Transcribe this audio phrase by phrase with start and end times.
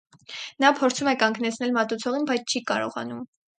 [0.63, 3.25] Նա փորձում է կանգնեցնել մատուցողին, բայց չի կարողանում։